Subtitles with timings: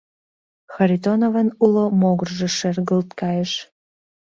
[0.73, 3.51] Харитоновын уло могыржо шергылт кайыш.